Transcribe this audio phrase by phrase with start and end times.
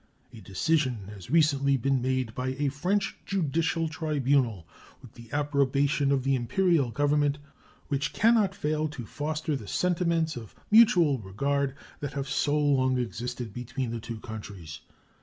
[0.33, 4.67] A decision has recently been made by a French judicial tribunal,
[4.99, 7.37] with the approbation of the Imperial Government,
[7.87, 12.97] which can not fail to foster the sentiments of mutual regard that have so long
[12.97, 14.79] existed between the two countries.